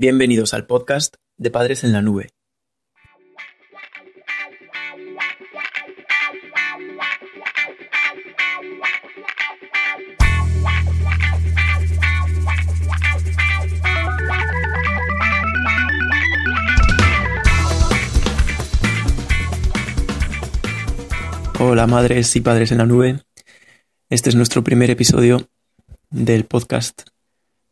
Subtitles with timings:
[0.00, 2.30] Bienvenidos al podcast de Padres en la Nube.
[21.58, 23.24] Hola madres y padres en la nube.
[24.08, 25.48] Este es nuestro primer episodio
[26.10, 27.02] del podcast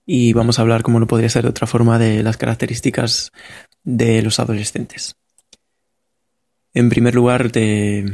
[0.07, 3.33] y vamos a hablar, como no podría ser de otra forma, de las características
[3.83, 5.17] de los adolescentes.
[6.73, 8.05] En primer lugar, te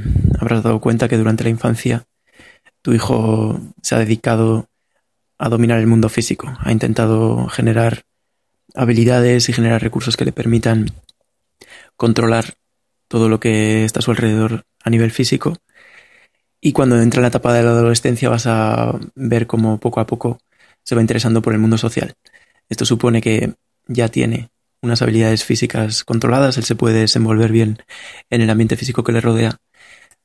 [0.40, 2.06] habrás dado cuenta que durante la infancia
[2.80, 4.68] tu hijo se ha dedicado
[5.38, 8.04] a dominar el mundo físico, ha intentado generar
[8.74, 10.90] habilidades y generar recursos que le permitan
[11.96, 12.54] controlar
[13.08, 15.58] todo lo que está a su alrededor a nivel físico.
[16.60, 20.06] Y cuando entra en la etapa de la adolescencia vas a ver cómo poco a
[20.06, 20.38] poco
[20.84, 22.14] se va interesando por el mundo social.
[22.68, 23.54] Esto supone que
[23.86, 24.50] ya tiene
[24.82, 27.78] unas habilidades físicas controladas, él se puede desenvolver bien
[28.30, 29.58] en el ambiente físico que le rodea,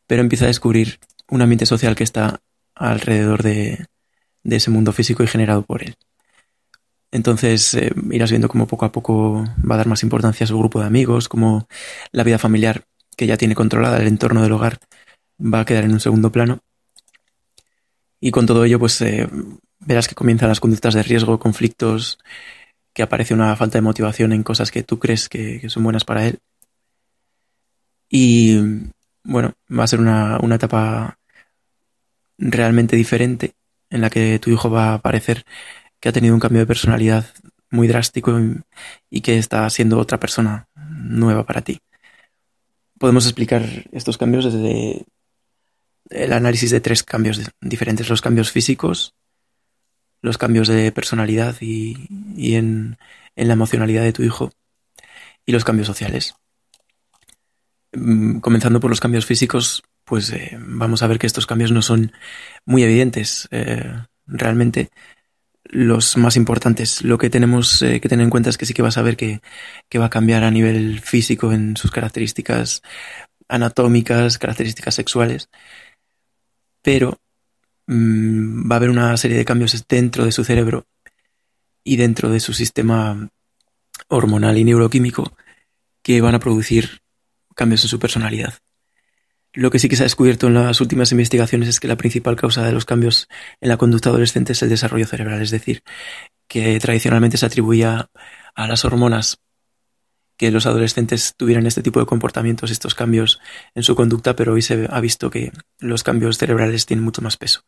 [0.08, 2.40] pero empieza a descubrir un ambiente social que está
[2.74, 3.86] alrededor de,
[4.44, 5.96] ese mundo físico y generado por él.
[7.12, 10.58] Entonces eh, irás viendo cómo poco a poco va a dar más importancia a su
[10.58, 11.68] grupo de amigos, cómo
[12.12, 12.84] la vida familiar
[13.16, 14.80] que ya tiene controlada, el entorno del hogar,
[15.40, 16.60] va a quedar en un segundo plano.
[18.20, 19.28] Y con todo ello, pues eh,
[19.88, 22.20] verás que comienzan las conductas de riesgo, conflictos,
[22.94, 26.28] que aparece una falta de motivación en cosas que tú crees que, son buenas para
[26.28, 26.40] él.
[28.10, 28.58] Y
[29.24, 31.18] bueno, va a ser una, etapa
[32.38, 33.54] realmente diferente
[33.90, 35.46] en la que tu hijo va a parecer
[36.02, 37.26] que ha tenido un cambio de personalidad
[37.72, 38.38] muy drástico
[39.10, 41.80] y que está siendo otra persona nueva para ti.
[43.00, 45.06] Podemos explicar estos cambios desde
[46.10, 49.14] el análisis de tres cambios diferentes, los cambios físicos,
[50.22, 52.98] los cambios de personalidad y, en,
[53.36, 54.52] la emocionalidad de tu hijo
[55.46, 56.36] y los cambios sociales.
[57.94, 61.82] Mm, comenzando por los cambios físicos, pues eh, vamos a ver que estos cambios no
[61.82, 62.12] son
[62.66, 63.48] muy evidentes.
[63.52, 63.94] Eh,
[64.26, 64.90] realmente
[65.70, 67.04] los más importantes.
[67.04, 69.18] Lo que tenemos eh, que tener en cuenta es que sí que vas a ver
[69.18, 69.42] que,
[69.90, 72.82] que, va a cambiar a nivel físico en sus características
[73.50, 75.50] anatómicas, características sexuales,
[76.82, 77.20] pero
[77.88, 80.86] Mm, va a haber una serie de cambios dentro de su cerebro
[81.84, 83.30] y dentro de su sistema
[84.10, 85.32] hormonal y neuroquímico
[86.04, 87.02] que van a producir
[87.56, 88.54] cambios en su personalidad.
[89.54, 92.36] Lo que sí que se ha descubierto en las últimas investigaciones es que la principal
[92.36, 93.28] causa de los cambios
[93.62, 95.82] en la conducta adolescente es el desarrollo cerebral, es decir,
[96.48, 98.10] que tradicionalmente se atribuía
[98.54, 99.40] a las hormonas
[100.38, 103.40] que los adolescentes tuvieran este tipo de comportamientos, estos cambios
[103.76, 107.38] en su conducta, pero hoy se ha visto que los cambios cerebrales tienen mucho más
[107.38, 107.64] peso.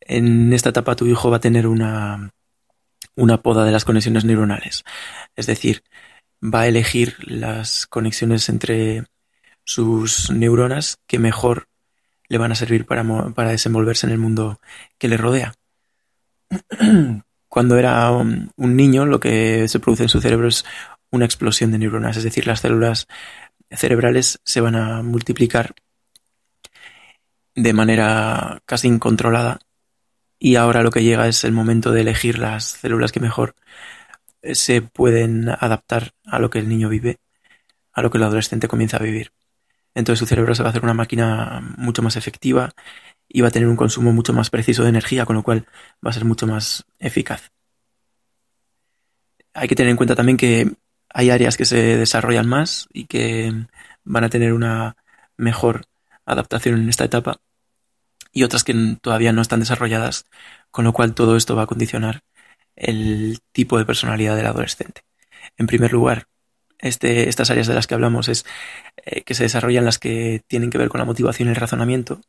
[0.00, 2.32] En esta etapa tu hijo va a tener una,
[3.14, 4.84] una poda de las conexiones neuronales,
[5.36, 5.84] es decir,
[6.42, 9.04] va a elegir las conexiones entre
[9.64, 11.68] sus neuronas que mejor
[12.28, 13.04] le van a servir para,
[13.34, 14.60] para desenvolverse en el mundo
[14.98, 15.54] que le rodea.
[17.48, 20.64] Cuando era un niño, lo que se produce en su cerebro es
[21.10, 23.06] una explosión de neuronas, es decir, las células
[23.70, 25.74] cerebrales se van a multiplicar
[27.54, 29.60] de manera casi incontrolada
[30.38, 33.54] y ahora lo que llega es el momento de elegir las células que mejor
[34.42, 37.18] eh, se pueden adaptar a lo que el niño vive,
[37.92, 39.32] a lo que el adolescente comienza a vivir.
[39.94, 42.70] Entonces su cerebro se va a hacer una máquina mucho más efectiva
[43.28, 45.66] y va a tener un consumo mucho más preciso de energía, con lo cual
[46.04, 47.50] va a ser mucho más eficaz.
[49.52, 50.72] Hay que tener en cuenta también que
[51.12, 53.52] hay áreas que se desarrollan más y que
[54.04, 54.96] van a tener una
[55.36, 55.86] mejor
[56.24, 57.40] adaptación en esta etapa
[58.32, 60.26] y otras que todavía no están desarrolladas,
[60.70, 62.22] con lo cual todo esto va a condicionar
[62.76, 65.02] el tipo de personalidad del adolescente.
[65.56, 66.26] En primer lugar,
[66.78, 68.46] este, estas áreas de las que hablamos es
[69.04, 72.20] eh, que se desarrollan las que tienen que ver con la motivación y el razonamiento,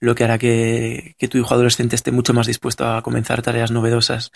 [0.00, 3.70] lo que hará que, que tu hijo adolescente esté mucho más dispuesto a comenzar tareas
[3.70, 4.32] novedosas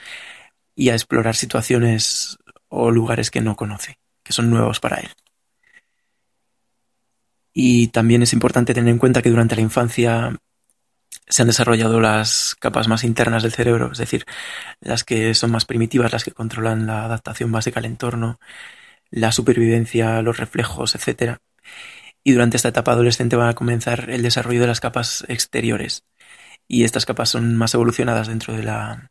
[0.76, 2.38] y a explorar situaciones
[2.69, 5.10] o lugares que no conoce, que son nuevos para él.
[7.53, 10.36] Y también es importante tener en cuenta que durante la infancia
[11.28, 14.24] se han desarrollado las capas más internas del cerebro, es decir,
[14.80, 18.39] las que son más primitivas, las que controlan la adaptación básica al entorno,
[19.10, 21.39] la supervivencia, los reflejos, etc.
[22.22, 26.04] Y durante esta etapa adolescente va a comenzar el desarrollo de las capas exteriores.
[26.69, 29.10] Y estas capas son más evolucionadas dentro de la,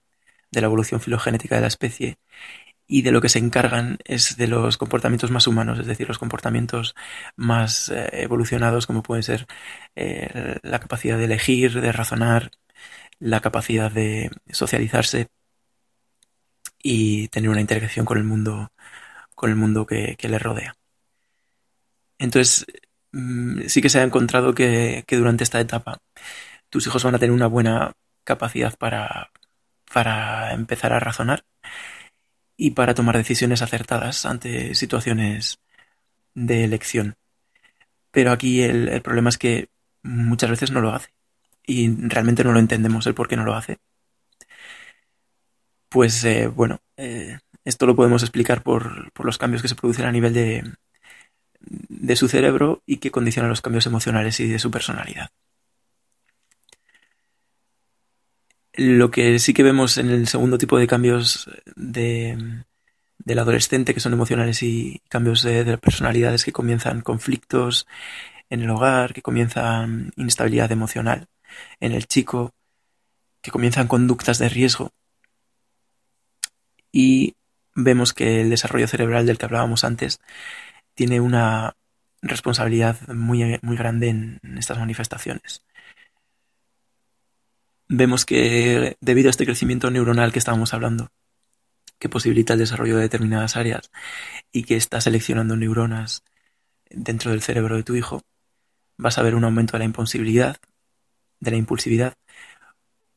[0.52, 2.18] de la evolución filogenética de la especie
[2.88, 6.20] y de lo que se encargan es de los comportamientos más humanos, es decir, los
[6.20, 6.96] comportamientos
[7.36, 9.48] más eh, evolucionados como pueden ser
[9.96, 12.52] eh, la capacidad de elegir, de razonar,
[13.20, 15.30] la capacidad de socializarse
[16.82, 18.72] y tener una interacción con el mundo,
[19.36, 20.76] con el mundo que, le rodea.
[22.18, 22.66] Entonces,
[23.12, 26.00] mm, sí que se ha encontrado que, durante esta etapa
[26.70, 27.94] tus hijos van a tener una buena
[28.24, 29.32] capacidad para,
[29.94, 31.46] para empezar a razonar
[32.58, 35.60] y para tomar decisiones acertadas ante situaciones
[36.34, 37.16] de elección.
[38.12, 39.70] Pero aquí el, problema es que
[40.04, 41.10] muchas veces no lo hace
[41.66, 43.80] y realmente no lo entendemos el por qué no lo hace.
[45.90, 50.12] Pues eh, bueno, eh, esto lo podemos explicar por, los cambios que se producen a
[50.12, 50.64] nivel de,
[51.60, 55.30] de su cerebro y que condicionan los cambios emocionales y de su personalidad.
[58.78, 62.38] Lo que sí que vemos en el segundo tipo de cambios de,
[63.20, 67.88] del adolescente, que son emocionales y cambios de, de personalidades que comienzan conflictos
[68.50, 71.28] en el hogar, que comienzan inestabilidad emocional
[71.80, 72.54] en el chico,
[73.42, 74.92] que comienzan conductas de riesgo.
[76.92, 77.36] Y
[77.76, 80.20] vemos que el desarrollo cerebral del que hablábamos antes
[80.96, 81.76] tiene una
[82.22, 85.65] responsabilidad muy, muy grande en estas manifestaciones.
[87.88, 91.12] Vemos que debido a este crecimiento neuronal que estábamos hablando,
[92.00, 93.92] que posibilita el desarrollo de determinadas áreas
[94.52, 96.24] y que está seleccionando neuronas
[96.90, 98.22] dentro del cerebro de tu hijo,
[98.98, 100.58] vas a ver un aumento de la impulsividad,
[101.40, 102.16] de la impulsividad,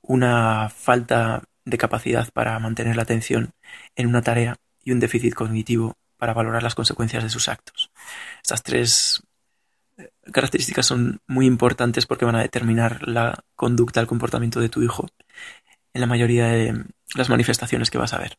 [0.03, 3.53] una falta de capacidad para mantener la atención
[3.97, 7.91] en una tarea y un déficit cognitivo para valorar las consecuencias de sus actos.
[8.43, 9.23] Estas tres
[10.33, 15.07] características son muy importantes porque van a determinar la conducta, el comportamiento de tu hijo
[15.95, 16.85] en la mayoría de
[17.15, 18.39] las manifestaciones que vas a ver.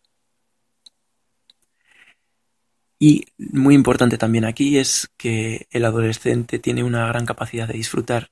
[2.99, 8.29] Y muy importante también aquí es que el adolescente tiene una gran capacidad de disfrutar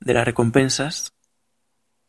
[0.00, 1.12] de las recompensas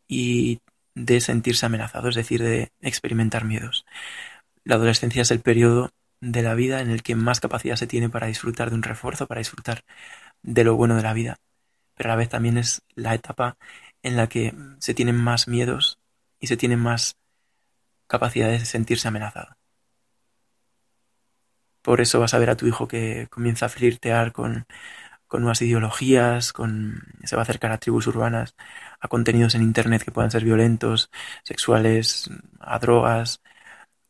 [0.06, 0.60] y
[0.94, 3.86] de sentirse amenazado, es decir, de experimentar miedos.
[4.64, 8.08] La adolescencia es el periodo de la vida en el que más capacidad se tiene
[8.08, 9.84] para disfrutar de un refuerzo, para disfrutar
[10.42, 11.38] de lo bueno de la vida,
[11.94, 13.56] pero a la vez también es la etapa
[14.02, 15.98] en la que se tienen más miedos
[16.38, 17.16] y se tiene más
[18.06, 19.56] capacidad de sentirse amenazado.
[21.82, 24.66] Por eso vas a ver a tu hijo que comienza a flirtear con,
[25.32, 28.54] nuevas ideologías, con, se va a acercar a tribus urbanas,
[29.00, 31.10] a contenidos en Internet que puedan ser violentos,
[31.44, 33.40] sexuales, a drogas,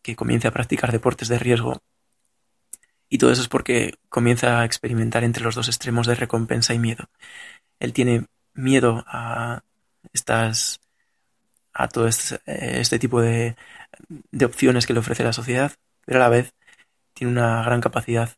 [0.03, 1.81] que comience a practicar deportes de riesgo.
[3.11, 6.79] Y todo eso es porque comienza a experimentar entre los dos extremos de recompensa y
[6.79, 7.11] miedo.
[7.81, 9.63] Él tiene miedo a
[10.13, 10.81] estas
[11.73, 13.57] a todo este, este tipo de,
[14.31, 15.73] de opciones que le ofrece la sociedad,
[16.05, 16.55] pero a la vez
[17.15, 18.37] tiene una gran capacidad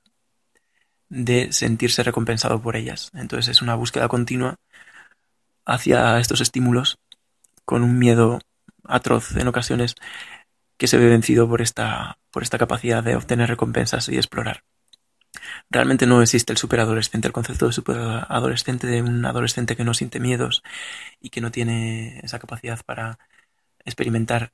[1.08, 3.10] de sentirse recompensado por ellas.
[3.14, 4.56] Entonces es una búsqueda continua
[5.66, 6.98] hacia estos estímulos
[7.64, 8.40] con un miedo
[8.84, 9.94] atroz en ocasiones
[10.76, 14.64] que se ve vencido por esta, por esta capacidad de obtener recompensas y explorar.
[15.70, 20.20] Realmente no existe el superadolescente, el concepto de superadolescente de un adolescente que no siente
[20.20, 20.62] miedos
[21.20, 23.18] y que no tiene esa capacidad para
[23.84, 24.52] experimentar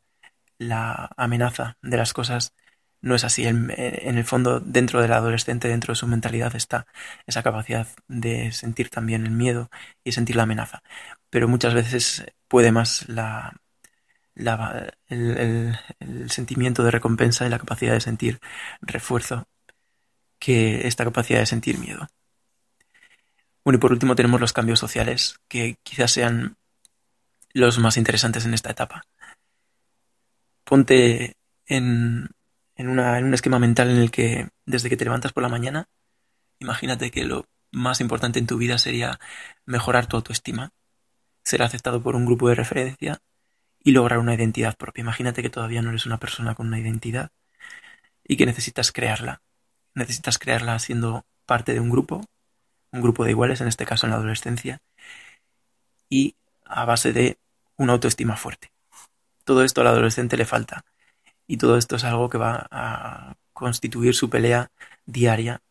[0.59, 2.55] la amenaza de las cosas
[3.01, 3.47] no es así.
[3.47, 6.87] En, el fondo, dentro del adolescente, dentro de su mentalidad, está
[7.27, 9.71] esa capacidad de sentir también el miedo
[10.05, 10.83] y sentir la amenaza.
[11.31, 13.55] Pero muchas veces puede más la,
[14.39, 18.41] el, sentimiento de recompensa y la capacidad de sentir
[18.81, 19.47] refuerzo
[20.39, 22.07] que esta capacidad de sentir miedo.
[23.65, 26.57] Bueno, y por último tenemos los cambios sociales, que quizás sean
[27.53, 29.03] los más interesantes en esta etapa.
[30.65, 31.37] Ponte
[31.67, 32.29] en,
[32.77, 35.89] en, un esquema mental en el que desde que te levantas por la mañana,
[36.61, 39.19] imagínate que lo más importante en tu vida sería
[39.67, 40.71] mejorar tu autoestima,
[41.43, 43.21] ser aceptado por un grupo de referencia
[43.83, 45.03] y lograr una identidad propia.
[45.03, 47.31] Imagínate que todavía no eres una persona con una identidad
[48.25, 49.41] y que necesitas crearla.
[49.95, 52.21] Necesitas crearla siendo parte de un grupo,
[52.93, 54.81] un grupo de iguales, en este caso en la adolescencia,
[56.09, 57.39] y a base de
[57.77, 58.71] una autoestima fuerte.
[59.45, 60.85] Todo esto al adolescente le falta
[61.47, 64.71] y todo esto es algo que va a constituir su pelea
[65.07, 65.63] diaria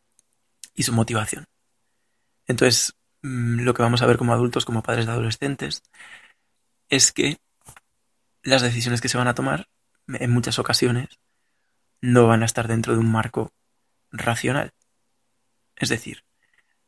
[0.74, 1.46] y su motivación.
[2.48, 5.84] Entonces, mm, lo que vamos a ver como adultos, como padres de adolescentes,
[6.90, 7.38] es que
[8.44, 9.68] las decisiones que se van a tomar,
[10.08, 11.20] en muchas ocasiones,
[12.02, 13.54] no van a estar dentro de un marco
[14.12, 14.74] racional.
[15.76, 16.24] Es decir,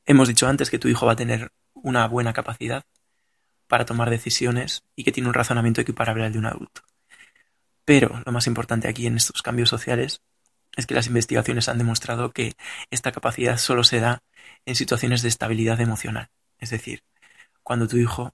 [0.05, 2.83] hemos dicho antes que tu hijo va a tener una buena capacidad
[3.67, 6.81] para tomar decisiones y que tiene un razonamiento equiparable al de un adulto.
[7.85, 10.21] Pero lo más importante aquí en estos cambios sociales
[10.75, 12.53] es que las investigaciones han demostrado que
[12.89, 14.23] esta capacidad solo se da
[14.65, 16.29] en situaciones de estabilidad emocional.
[16.57, 17.03] Es decir,
[17.63, 18.33] cuando tu hijo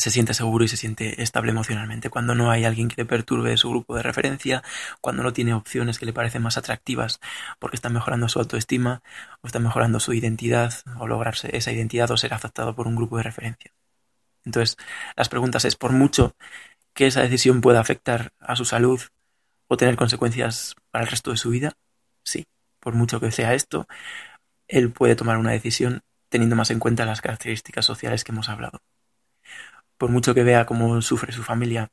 [0.00, 3.56] se siente seguro y se siente estable emocionalmente, cuando no hay alguien que le perturbe
[3.56, 4.62] su grupo de referencia,
[5.00, 7.20] cuando no tiene opciones que le parecen más atractivas
[7.58, 9.02] porque está mejorando su autoestima
[9.42, 13.18] o está mejorando su identidad o lograrse esa identidad o ser aceptado por un grupo
[13.18, 13.72] de referencia.
[14.44, 14.76] Entonces,
[15.16, 16.34] las preguntas es, por mucho
[16.94, 19.00] que esa decisión pueda afectar a su salud
[19.68, 21.74] o tener consecuencias para el resto de su vida,
[22.24, 22.46] sí,
[22.80, 23.86] por mucho que sea esto,
[24.68, 28.80] él puede tomar una decisión teniendo más en cuenta las características sociales que hemos hablado
[30.00, 31.90] por mucho que vea cómo sufre su familia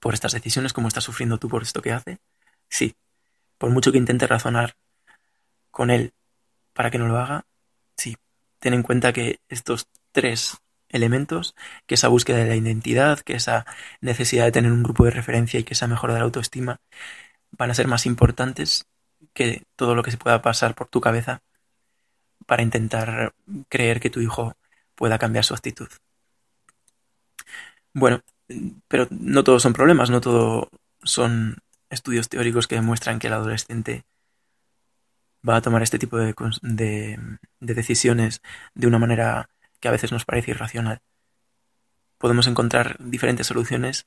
[0.00, 2.18] por estas decisiones, cómo estás sufriendo tú por esto que hace,
[2.68, 2.96] sí.
[3.56, 4.74] Por mucho que intente razonar
[5.70, 6.12] con él
[6.72, 7.46] para que no lo haga,
[7.96, 8.16] sí.
[8.58, 10.58] Ten en cuenta que estos tres
[10.88, 11.54] elementos,
[11.86, 13.64] que esa búsqueda de la identidad, que esa
[14.00, 16.80] necesidad de tener un grupo de referencia y que esa mejora de la autoestima,
[17.52, 18.86] van a ser más importantes
[19.34, 21.42] que todo lo que se pueda pasar por tu cabeza
[22.44, 23.34] para intentar
[23.68, 24.56] creer que tu hijo
[24.96, 25.88] pueda cambiar su actitud.
[27.92, 28.22] Bueno,
[28.88, 30.70] pero no todos son problemas, no todo
[31.02, 34.04] son estudios teóricos que demuestran que el adolescente
[35.46, 38.42] va a tomar este tipo de, de, decisiones
[38.74, 39.48] de una manera
[39.80, 41.00] que a veces nos parece irracional.
[42.18, 44.06] Podemos encontrar diferentes soluciones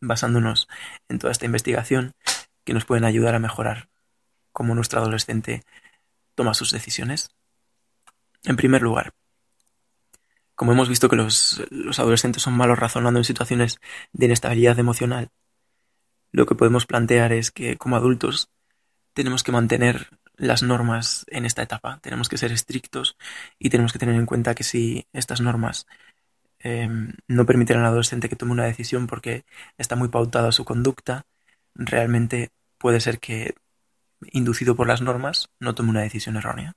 [0.00, 0.68] basándonos
[1.08, 2.12] en toda esta investigación
[2.64, 3.88] que nos pueden ayudar a mejorar
[4.52, 5.64] cómo nuestro adolescente
[6.34, 7.30] toma sus decisiones.
[8.44, 9.14] En primer lugar,
[10.54, 11.62] como hemos visto que los,
[11.98, 13.78] adolescentes son malos razonando en situaciones
[14.12, 15.30] de inestabilidad emocional,
[16.32, 18.50] lo que podemos plantear es que como adultos
[19.14, 23.16] tenemos que mantener las normas en esta etapa, tenemos que ser estrictos
[23.58, 25.86] y tenemos que tener en cuenta que si estas normas
[26.58, 29.44] em, no permiten al adolescente que tome una decisión porque
[29.78, 31.26] está muy pautada su conducta,
[31.74, 33.54] realmente puede ser que,
[34.32, 36.74] inducido por las normas, no tome una decisión errónea.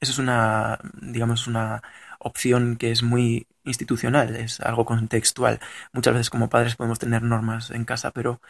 [0.00, 1.82] Eso es una, digamos, una
[2.18, 5.60] opción que es muy institucional, es algo contextual.
[5.92, 8.40] Muchas veces como padres podemos tener normas en casa, pero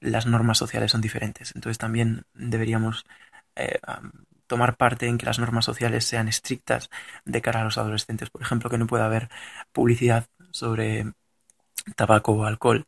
[0.00, 1.52] las normas sociales son diferentes.
[1.54, 3.04] Entonces también deberíamos
[3.56, 3.78] eh,
[4.46, 6.90] tomar parte en que las normas sociales sean estrictas
[7.24, 8.30] de cara a los adolescentes.
[8.30, 9.28] Por ejemplo, que no pueda haber
[9.72, 11.12] publicidad sobre
[11.96, 12.86] tabaco o alcohol.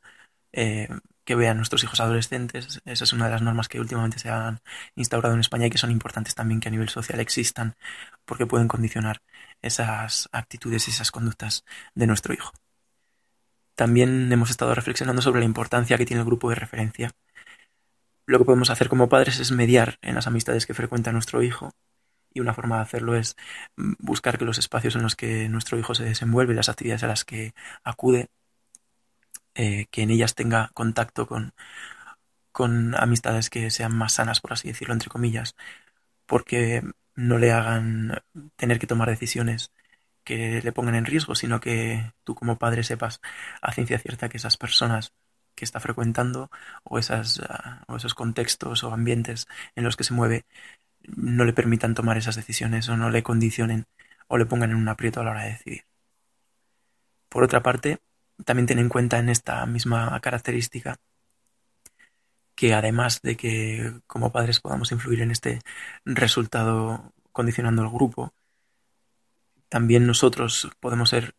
[0.52, 0.88] Eh,
[1.26, 2.80] que vean nuestros hijos adolescentes.
[2.86, 4.60] Esa es una de las normas que últimamente se han
[4.94, 7.76] instaurado en España y que son importantes también que a nivel social existan
[8.24, 9.22] porque pueden condicionar
[9.60, 11.64] esas actitudes y esas conductas
[11.94, 12.52] de nuestro hijo.
[13.74, 17.10] También hemos estado reflexionando sobre la importancia que tiene el grupo de referencia.
[18.26, 21.72] Lo que podemos hacer como padres es mediar en las amistades que frecuenta nuestro hijo
[22.32, 23.36] y una forma de hacerlo es
[23.76, 27.24] buscar que los espacios en los que nuestro hijo se desenvuelve, las actividades a las
[27.24, 27.52] que
[27.82, 28.28] acude,
[29.56, 31.54] eh, que en ellas tenga contacto con,
[32.52, 35.56] con amistades que sean más sanas, por así decirlo, entre comillas,
[36.26, 36.82] porque
[37.14, 38.22] no le hagan
[38.56, 39.72] tener que tomar decisiones
[40.24, 43.20] que le pongan en riesgo, sino que tú como padre sepas
[43.62, 45.12] a ciencia cierta que esas personas
[45.54, 46.50] que está frecuentando
[46.84, 49.46] o, esas, ah, o esos contextos o ambientes
[49.76, 50.44] en los que se mueve
[51.04, 53.86] no le permitan tomar esas decisiones o no le condicionen
[54.28, 55.84] o le pongan en un aprieto a la hora de decidir.
[57.28, 57.98] Por otra parte,
[58.44, 60.96] también ten en cuenta en esta misma característica
[62.56, 65.60] que además de que como padres podamos influir en este
[66.04, 68.32] resultado condicionando el grupo,
[69.68, 71.34] también nosotros podemos ser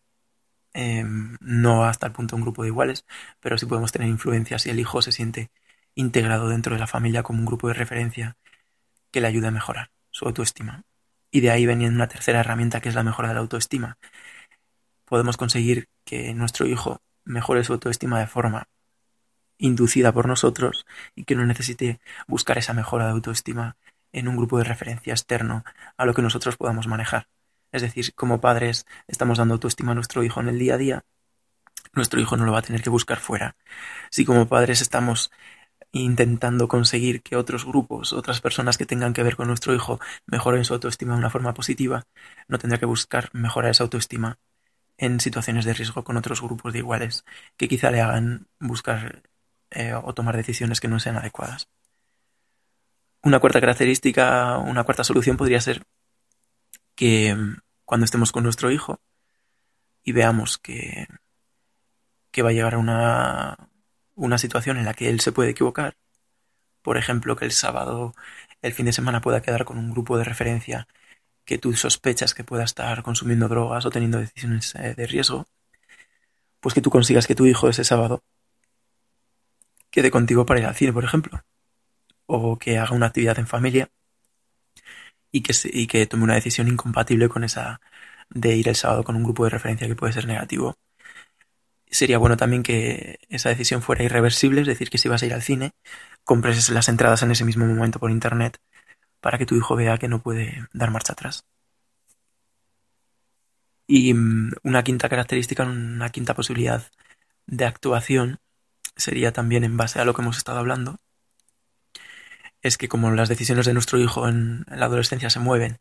[0.73, 3.05] em, no hasta el punto de un grupo de iguales,
[3.39, 5.49] pero sí podemos tener influencia si el hijo se siente
[5.95, 8.37] integrado dentro de la familia como un grupo de referencia
[9.11, 10.83] que le ayude a mejorar su autoestima.
[11.31, 13.97] Y de ahí venía una tercera herramienta que es la mejora de la autoestima.
[15.07, 18.67] Podemos conseguir que nuestro hijo mejore su autoestima de forma
[19.57, 20.85] inducida por nosotros
[21.15, 23.77] y que no necesite buscar esa mejora de autoestima
[24.11, 25.63] en un grupo de referencia externo
[25.95, 27.29] a lo que nosotros podamos manejar.
[27.71, 31.05] Es decir, como padres estamos dando autoestima a nuestro hijo en el día a día,
[31.93, 33.55] nuestro hijo no lo va a tener que buscar fuera.
[34.11, 35.31] Si como padres estamos
[35.93, 40.65] intentando conseguir que otros grupos, otras personas que tengan que ver con nuestro hijo mejoren
[40.65, 42.03] su autoestima de una forma positiva,
[42.49, 44.37] no tendrá que buscar mejorar esa autoestima
[44.97, 47.25] en situaciones de riesgo con otros grupos de iguales
[47.55, 49.23] que quizá le hagan buscar
[49.69, 51.69] eh, o tomar decisiones que no sean adecuadas.
[53.21, 55.83] Una cuarta característica, una cuarta solución podría ser
[56.95, 58.99] que mm, cuando estemos con nuestro hijo
[60.03, 61.07] y veamos que,
[62.31, 63.69] que va a llegar a una,
[64.15, 65.97] una situación en la que él se puede equivocar,
[66.81, 68.15] por ejemplo, que el sábado,
[68.61, 70.87] el fin de semana pueda quedar con un grupo de referencia
[71.47, 75.47] que tú sospechas que pueda estar consumiendo drogas o teniendo decisiones eh, de riesgo,
[76.59, 78.21] pues que tú consigas que tu hijo ese sábado
[79.89, 81.41] quede contigo para ir al cine, por ejemplo,
[82.25, 83.89] o que haga una actividad en familia
[85.31, 87.79] y que, y que tome una decisión incompatible con esa
[88.29, 90.75] de ir el sábado con un grupo de referencia que puede ser negativo.
[91.89, 95.33] Sería bueno también que esa decisión fuera irreversible, es decir, que si vas a ir
[95.33, 95.71] al cine,
[96.25, 98.59] compres las entradas en ese mismo momento por internet
[99.21, 101.45] para que tu hijo vea que no puede dar marcha atrás.
[103.87, 106.83] Y mm, una quinta característica, una quinta posibilidad
[107.47, 108.39] de actuación
[108.95, 110.99] sería también en base a lo que hemos estado hablando,
[112.61, 115.79] es que como las decisiones de nuestro hijo en, la adolescencia se mueven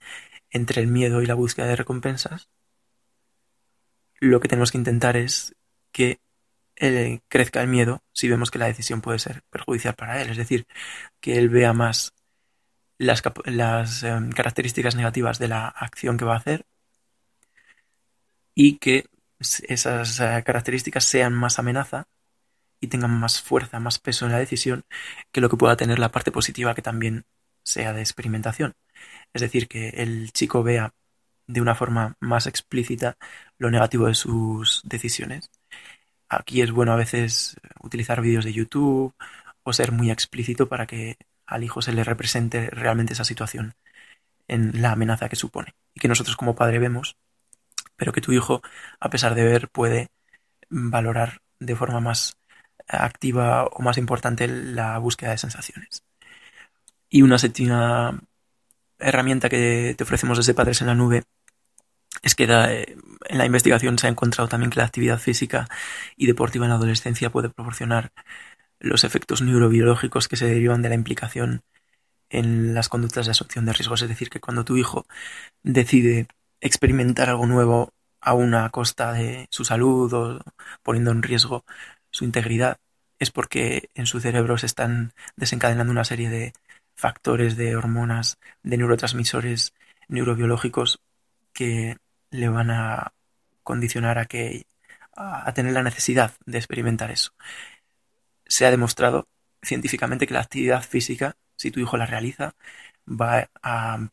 [0.51, 2.49] entre el miedo y la búsqueda de recompensas,
[4.21, 5.55] lo que tenemos que intentar es
[5.93, 6.21] que
[6.77, 10.31] él crezca el miedo si vemos que la decisión puede ser perjudicial para él.
[10.31, 10.67] Es decir,
[11.21, 12.13] que él vea más
[12.99, 16.67] las, em, características negativas de la acción que va a hacer
[18.55, 19.07] y que
[19.69, 22.07] esas eh, características sean más amenaza
[22.81, 24.85] y tengan más fuerza, más peso en la decisión
[25.33, 27.25] que lo que pueda tener la parte positiva que también
[27.63, 28.75] sea de experimentación.
[29.35, 30.93] Es decir, que el chico vea
[31.47, 33.17] de una forma más explícita
[33.59, 35.51] lo negativo de sus decisiones.
[36.29, 39.15] Aquí es bueno a veces utilizar vídeos de YouTube
[39.63, 43.75] o ser muy explícito para que al hijo se le represente realmente esa situación
[44.49, 45.75] en la amenaza que supone.
[45.95, 47.17] Y que nosotros como padre vemos,
[47.97, 48.63] pero que tu hijo,
[49.01, 50.09] a pesar de ver, puede
[50.69, 52.37] valorar de forma más
[52.89, 56.03] activa o más importante la búsqueda de sensaciones.
[57.09, 58.21] Y una séptima
[58.99, 61.25] herramienta que te ofrecemos desde Padres en la Nube
[62.23, 62.97] es que eh,
[63.29, 65.69] en la investigación se ha encontrado también que la actividad física
[66.17, 68.13] y deportiva en la adolescencia puede proporcionar
[68.81, 71.63] los efectos neurobiológicos que se derivan de la implicación
[72.31, 74.03] en las conductas de asunción de riesgos.
[74.03, 75.07] Es decir, que cuando tu hijo
[75.63, 76.29] decide
[76.61, 80.41] experimentar algo nuevo a una costa de su salud o
[80.83, 81.65] poniendo en riesgo
[82.11, 82.79] su integridad,
[83.19, 86.53] es porque en su cerebro se están desencadenando una serie de
[86.95, 89.75] factores, de hormonas, de neurotransmisores
[90.09, 91.01] neurobiológicos
[91.53, 91.97] que
[92.31, 93.13] le van a
[93.63, 94.67] condicionar a que
[95.17, 97.33] a tener la necesidad de experimentar eso.
[98.47, 99.29] Se ha demostrado
[99.63, 102.55] científicamente que la actividad física, si tu hijo la realiza,
[103.09, 104.09] va a,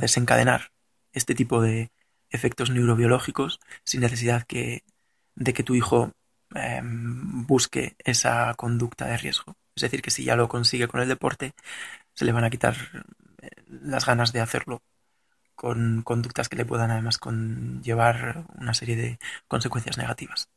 [0.00, 0.70] desencadenar
[1.12, 1.90] este tipo de
[2.30, 4.84] efectos neurobiológicos sin necesidad que,
[5.34, 6.12] de que tu hijo
[6.54, 9.56] em, busque esa conducta de riesgo.
[9.74, 11.54] Es decir, que si ya lo consigue con el deporte,
[12.14, 12.76] se le van a quitar
[13.42, 14.82] eh, las ganas de hacerlo
[15.54, 20.48] con conductas que le puedan además conllevar una serie de consecuencias negativas.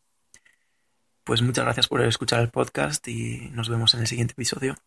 [1.27, 4.77] Pues muchas gracias por escuchar el podcast y nos vemos en el siguiente episodio.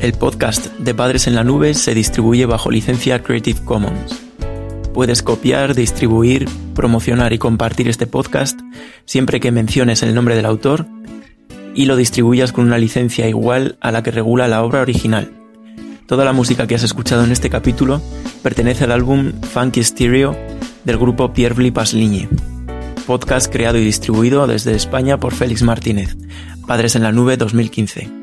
[0.00, 4.18] El podcast de Padres en la Nube se distribuye bajo licencia Creative Commons.
[4.94, 8.58] Puedes copiar, distribuir, promocionar y compartir este podcast
[9.04, 10.86] siempre que menciones el nombre del autor
[11.74, 15.32] y lo distribuyas con una licencia igual a la que regula la obra original.
[16.06, 18.02] Toda la música que has escuchado en este capítulo
[18.42, 20.36] pertenece al álbum Funky Stereo
[20.84, 22.28] del grupo Pierre Blipas Ligne.
[23.06, 26.16] Podcast creado y distribuido desde España por Félix Martínez.
[26.66, 28.19] Padres en la Nube 2015.